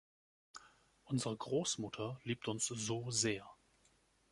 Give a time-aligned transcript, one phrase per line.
[1.03, 3.47] Unsere Großmutter liebt uns so sehr.